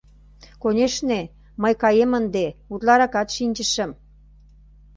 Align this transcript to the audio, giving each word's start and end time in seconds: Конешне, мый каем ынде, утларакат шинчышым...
Конешне, 0.61 1.21
мый 1.61 1.73
каем 1.81 2.11
ынде, 2.19 2.45
утларакат 2.73 3.27
шинчышым... 3.35 3.91